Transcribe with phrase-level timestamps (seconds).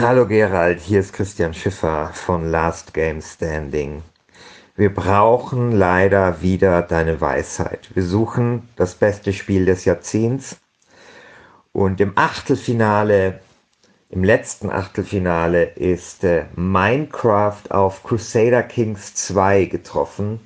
[0.00, 4.04] Hallo Gerald, hier ist Christian Schiffer von Last Game Standing.
[4.76, 7.90] Wir brauchen leider wieder deine Weisheit.
[7.94, 10.58] Wir suchen das beste Spiel des Jahrzehnts
[11.72, 13.40] und im Achtelfinale,
[14.08, 20.38] im letzten Achtelfinale ist äh, Minecraft auf Crusader Kings 2 getroffen.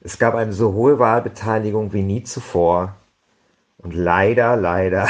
[0.00, 2.94] Es gab eine so hohe Wahlbeteiligung wie nie zuvor
[3.78, 5.08] und leider, leider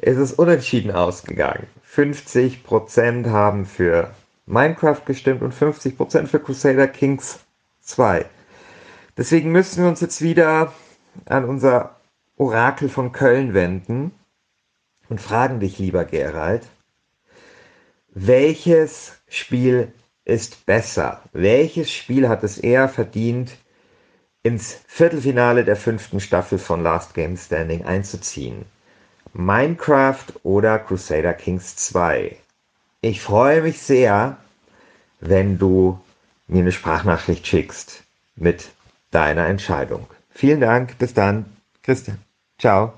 [0.00, 1.66] ist es unentschieden ausgegangen.
[1.86, 4.10] 50% haben für
[4.46, 7.40] Minecraft gestimmt und 50% für Crusader Kings
[7.82, 8.24] 2.
[9.16, 10.72] Deswegen müssen wir uns jetzt wieder
[11.26, 11.96] an unser
[12.36, 14.12] Orakel von Köln wenden
[15.08, 16.66] und fragen dich, lieber Gerald,
[18.12, 19.92] welches Spiel
[20.24, 21.22] ist besser?
[21.32, 23.56] Welches Spiel hat es eher verdient,
[24.42, 28.64] ins Viertelfinale der fünften Staffel von Last Game Standing einzuziehen?
[29.32, 32.36] Minecraft oder Crusader Kings 2?
[33.00, 34.36] Ich freue mich sehr,
[35.20, 36.00] wenn du
[36.46, 38.02] mir eine Sprachnachricht schickst
[38.36, 38.70] mit
[39.10, 40.06] deiner Entscheidung.
[40.30, 41.44] Vielen Dank, bis dann,
[41.82, 42.18] Christian.
[42.58, 42.94] Ciao.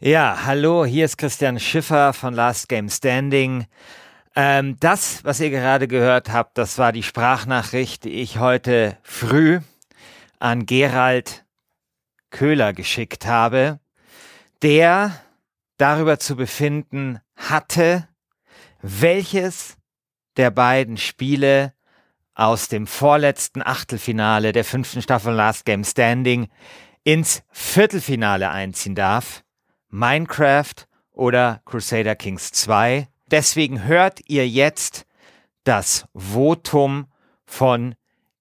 [0.00, 3.66] Ja, hallo, hier ist Christian Schiffer von Last Game Standing.
[4.36, 9.60] Ähm, das, was ihr gerade gehört habt, das war die Sprachnachricht, die ich heute früh
[10.40, 11.44] an Gerald
[12.30, 13.78] Köhler geschickt habe,
[14.62, 15.23] der
[15.84, 18.08] darüber zu befinden hatte,
[18.80, 19.76] welches
[20.38, 21.74] der beiden Spiele
[22.34, 26.48] aus dem vorletzten Achtelfinale der fünften Staffel Last Game Standing
[27.02, 29.44] ins Viertelfinale einziehen darf.
[29.90, 30.74] Minecraft
[31.12, 33.06] oder Crusader Kings 2.
[33.30, 35.04] Deswegen hört ihr jetzt
[35.64, 37.12] das Votum
[37.44, 37.94] von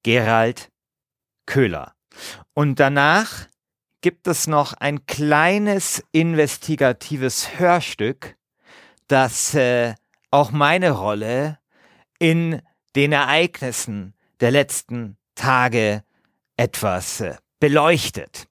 [0.04, 0.72] Gerald
[1.46, 1.94] Köhler.
[2.54, 3.48] Und danach
[4.04, 8.36] gibt es noch ein kleines investigatives Hörstück,
[9.08, 9.96] das äh,
[10.30, 11.58] auch meine Rolle
[12.20, 12.62] in
[12.98, 16.04] den Ereignissen der letzten Tage
[16.58, 18.48] etwas äh, beleuchtet.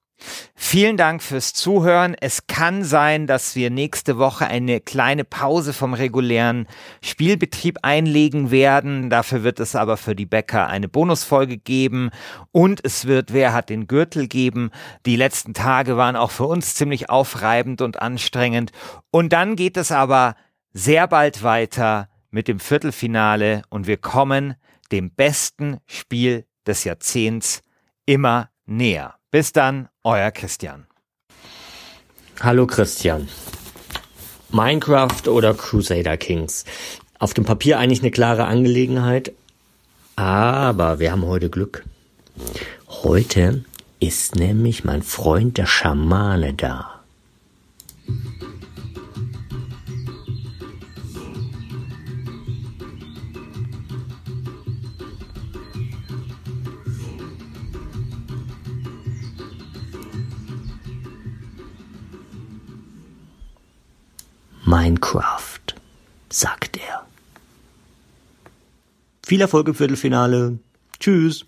[0.54, 2.14] Vielen Dank fürs Zuhören.
[2.20, 6.66] Es kann sein, dass wir nächste Woche eine kleine Pause vom regulären
[7.02, 9.10] Spielbetrieb einlegen werden.
[9.10, 12.10] Dafür wird es aber für die Bäcker eine Bonusfolge geben
[12.52, 14.70] und es wird Wer hat den Gürtel geben.
[15.06, 18.72] Die letzten Tage waren auch für uns ziemlich aufreibend und anstrengend.
[19.10, 20.36] Und dann geht es aber
[20.72, 24.54] sehr bald weiter mit dem Viertelfinale und wir kommen
[24.90, 27.62] dem besten Spiel des Jahrzehnts
[28.06, 29.16] immer näher.
[29.30, 30.86] Bis dann, euer Christian.
[32.40, 33.28] Hallo Christian.
[34.50, 36.64] Minecraft oder Crusader Kings?
[37.18, 39.32] Auf dem Papier eigentlich eine klare Angelegenheit,
[40.16, 41.84] aber wir haben heute Glück.
[42.88, 43.64] Heute
[44.00, 46.91] ist nämlich mein Freund der Schamane da.
[64.72, 65.60] Minecraft,
[66.30, 67.04] sagt er.
[69.22, 70.60] Viel Erfolg im Viertelfinale.
[70.98, 71.44] Tschüss.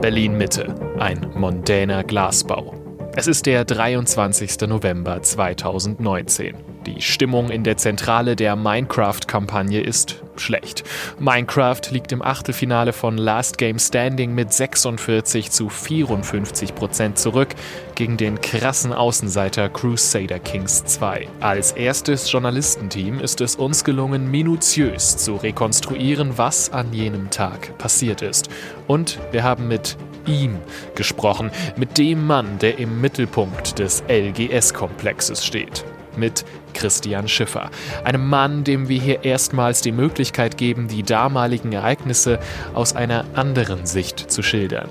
[0.00, 2.76] Berlin Mitte, ein mondäner Glasbau.
[3.16, 4.68] Es ist der 23.
[4.68, 6.67] November 2019.
[6.86, 10.84] Die Stimmung in der Zentrale der Minecraft-Kampagne ist schlecht.
[11.18, 17.48] Minecraft liegt im Achtelfinale von Last Game Standing mit 46 zu 54 Prozent zurück
[17.94, 21.28] gegen den krassen Außenseiter Crusader Kings 2.
[21.40, 28.22] Als erstes Journalistenteam ist es uns gelungen, minutiös zu rekonstruieren, was an jenem Tag passiert
[28.22, 28.48] ist.
[28.86, 29.96] Und wir haben mit
[30.26, 30.58] ihm
[30.94, 35.84] gesprochen, mit dem Mann, der im Mittelpunkt des LGS-Komplexes steht
[36.18, 37.70] mit Christian Schiffer,
[38.04, 42.38] einem Mann, dem wir hier erstmals die Möglichkeit geben, die damaligen Ereignisse
[42.74, 44.88] aus einer anderen Sicht zu schildern.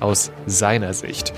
[0.00, 1.32] Aus seiner Sicht.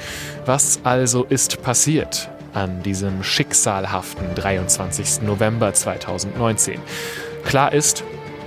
[0.44, 5.22] Was also ist passiert an diesem schicksalhaften 23.
[5.22, 6.80] November 2019?
[7.44, 8.02] Klar ist,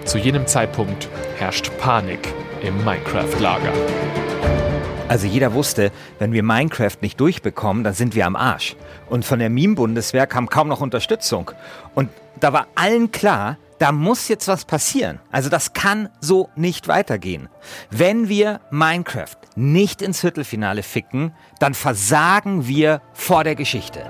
[0.06, 2.34] zu jenem Zeitpunkt herrscht Panik
[2.64, 4.69] im Minecraft-Lager.
[5.10, 8.76] Also jeder wusste, wenn wir Minecraft nicht durchbekommen, dann sind wir am Arsch.
[9.10, 11.50] Und von der Meme-Bundeswehr kam kaum noch Unterstützung.
[11.96, 15.20] Und da war allen klar, da muss jetzt was passieren.
[15.32, 17.50] Also das kann so nicht weitergehen.
[17.90, 24.06] Wenn wir Minecraft nicht ins Viertelfinale ficken, dann versagen wir vor der Geschichte.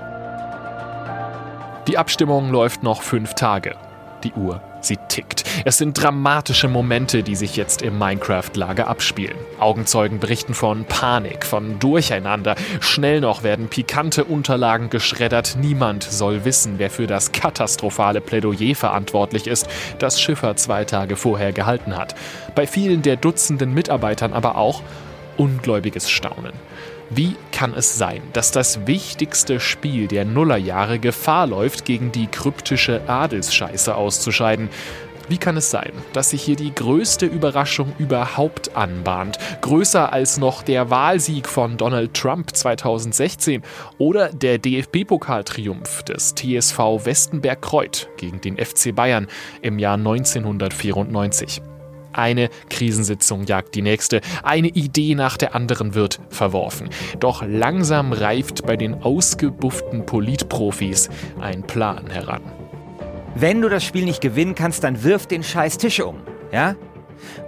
[1.88, 3.74] Die Abstimmung läuft noch fünf Tage.
[4.22, 5.44] Die Uhr Sie tickt.
[5.64, 9.36] Es sind dramatische Momente, die sich jetzt im Minecraft-Lager abspielen.
[9.58, 12.54] Augenzeugen berichten von Panik, von Durcheinander.
[12.80, 15.56] Schnell noch werden pikante Unterlagen geschreddert.
[15.60, 19.68] Niemand soll wissen, wer für das katastrophale Plädoyer verantwortlich ist,
[19.98, 22.14] das Schiffer zwei Tage vorher gehalten hat.
[22.54, 24.82] Bei vielen der Dutzenden Mitarbeitern aber auch
[25.36, 26.52] ungläubiges Staunen.
[27.12, 33.00] Wie kann es sein, dass das wichtigste Spiel der Nullerjahre Gefahr läuft, gegen die kryptische
[33.08, 34.68] Adelsscheiße auszuscheiden?
[35.28, 39.38] Wie kann es sein, dass sich hier die größte Überraschung überhaupt anbahnt?
[39.60, 43.62] Größer als noch der Wahlsieg von Donald Trump 2016
[43.98, 49.26] oder der DFB-Pokaltriumph des TSV Westenberg-Kreuth gegen den FC Bayern
[49.62, 51.60] im Jahr 1994.
[52.12, 56.90] Eine Krisensitzung jagt die nächste, eine Idee nach der anderen wird verworfen.
[57.18, 61.08] Doch langsam reift bei den ausgebufften Politprofis
[61.40, 62.42] ein Plan heran.
[63.34, 66.16] Wenn du das Spiel nicht gewinnen kannst, dann wirf den scheiß Tisch um,
[66.52, 66.74] ja?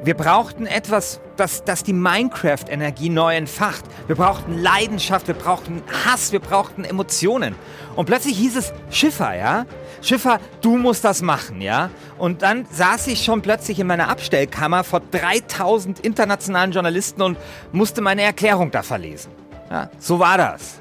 [0.04, 3.84] Wir brauchten etwas, das, das die Minecraft-Energie neu entfacht.
[4.06, 7.54] Wir brauchten Leidenschaft, wir brauchten Hass, wir brauchten Emotionen.
[7.96, 9.66] Und plötzlich hieß es Schiffer, ja?
[10.02, 11.90] Schiffer, du musst das machen, ja?
[12.19, 17.38] Und dann saß ich schon plötzlich in meiner Abstellkammer vor 3000 internationalen Journalisten und
[17.70, 19.31] musste meine Erklärung da verlesen.
[19.70, 20.81] Ja, so war das.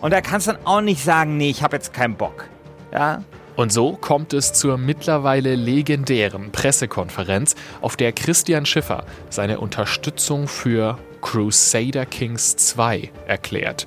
[0.00, 2.44] Und da kannst du dann auch nicht sagen, nee, ich habe jetzt keinen Bock.
[2.92, 3.22] Ja?
[3.56, 10.96] Und so kommt es zur mittlerweile legendären Pressekonferenz, auf der Christian Schiffer seine Unterstützung für
[11.20, 13.86] Crusader Kings 2 erklärt.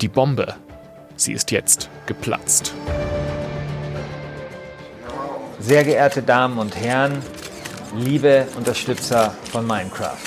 [0.00, 0.54] Die Bombe,
[1.16, 2.72] sie ist jetzt geplatzt.
[5.66, 7.22] Sehr geehrte Damen und Herren,
[7.96, 10.18] liebe Unterstützer von Minecraft.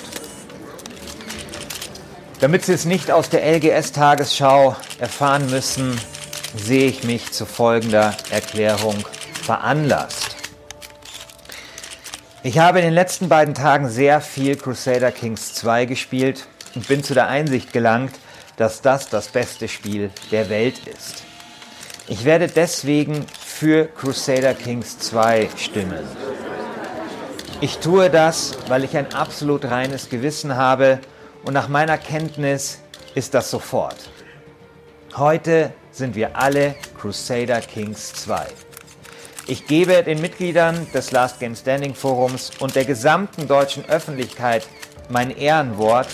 [2.39, 6.01] Damit Sie es nicht aus der LGS-Tagesschau erfahren müssen,
[6.56, 8.95] sehe ich mich zu folgender Erklärung
[9.44, 10.38] veranlasst.
[12.42, 17.04] Ich habe in den letzten beiden Tagen sehr viel Crusader Kings 2 gespielt und bin
[17.04, 18.16] zu der Einsicht gelangt,
[18.56, 21.22] dass das das beste Spiel der Welt ist.
[22.07, 23.28] Ich werde deswegen
[23.59, 26.06] für Crusader Kings 2 stimmen.
[27.59, 31.00] Ich tue das, weil ich ein absolut reines Gewissen habe
[31.44, 32.81] und nach meiner Kenntnis
[33.15, 33.95] ist das sofort.
[35.15, 38.45] Heute sind wir alle Crusader Kings 2.
[39.48, 44.68] Ich gebe den Mitgliedern des Last Game Standing Forums und der gesamten deutschen Öffentlichkeit
[45.09, 46.09] mein Ehrenwort,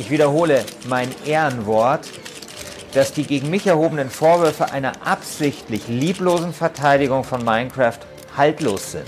[0.00, 2.08] ich wiederhole mein Ehrenwort,
[2.92, 7.98] dass die gegen mich erhobenen Vorwürfe einer absichtlich lieblosen Verteidigung von Minecraft
[8.36, 9.06] haltlos sind.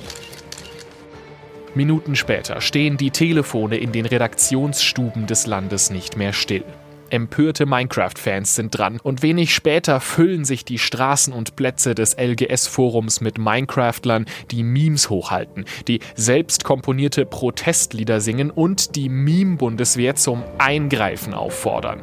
[1.74, 6.64] Minuten später stehen die Telefone in den Redaktionsstuben des Landes nicht mehr still.
[7.10, 13.20] Empörte Minecraft-Fans sind dran und wenig später füllen sich die Straßen und Plätze des LGS-Forums
[13.20, 21.34] mit Minecraftlern, die Memes hochhalten, die selbst komponierte Protestlieder singen und die Meme-Bundeswehr zum Eingreifen
[21.34, 22.00] auffordern.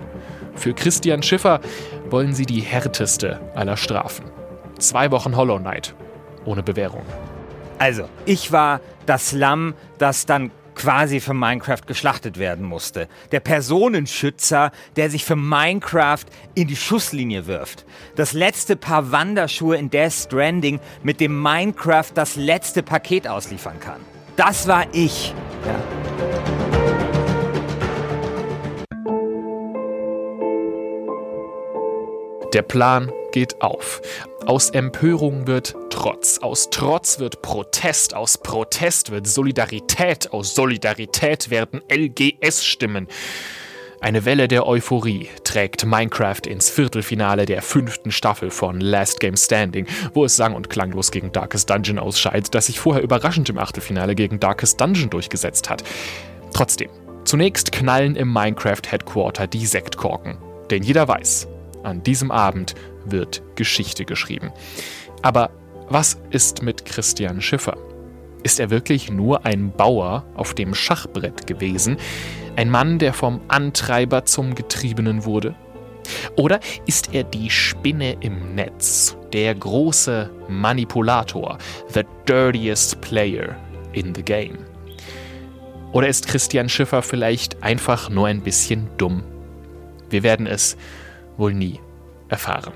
[0.56, 1.62] Für Christian Schiffer
[2.10, 4.26] wollen sie die härteste aller Strafen.
[4.80, 5.96] Zwei Wochen Hollow Knight.
[6.46, 7.06] Ohne Bewährung.
[7.78, 13.08] Also, ich war das Lamm, das dann quasi für Minecraft geschlachtet werden musste.
[13.32, 16.26] Der Personenschützer, der sich für Minecraft
[16.56, 17.86] in die Schusslinie wirft.
[18.16, 24.02] Das letzte Paar Wanderschuhe in Death Stranding, mit dem Minecraft das letzte Paket ausliefern kann.
[24.36, 25.34] Das war ich.
[25.66, 26.31] Ja.
[32.54, 34.02] Der Plan geht auf.
[34.46, 41.82] Aus Empörung wird Trotz, aus Trotz wird Protest, aus Protest wird Solidarität, aus Solidarität werden
[41.90, 43.08] LGS-Stimmen.
[44.02, 49.86] Eine Welle der Euphorie trägt Minecraft ins Viertelfinale der fünften Staffel von Last Game Standing,
[50.14, 54.16] wo es sang- und klanglos gegen Darkest Dungeon ausscheidet, das sich vorher überraschend im Achtelfinale
[54.16, 55.84] gegen Darkest Dungeon durchgesetzt hat.
[56.54, 56.90] Trotzdem,
[57.24, 60.38] zunächst knallen im Minecraft Headquarter die Sektkorken.
[60.70, 61.48] Denn jeder weiß,
[61.84, 64.52] an diesem Abend wird Geschichte geschrieben.
[65.22, 65.52] Aber
[65.90, 67.78] was ist mit Christian Schiffer?
[68.44, 71.98] Ist er wirklich nur ein Bauer auf dem Schachbrett gewesen?
[72.56, 75.56] Ein Mann, der vom Antreiber zum Getriebenen wurde?
[76.36, 81.58] Oder ist er die Spinne im Netz, der große Manipulator,
[81.94, 83.56] the dirtiest player
[83.94, 84.60] in the game?
[85.92, 89.24] Oder ist Christian Schiffer vielleicht einfach nur ein bisschen dumm?
[90.10, 90.78] Wir werden es
[91.38, 91.80] wohl nie
[92.30, 92.74] erfahren.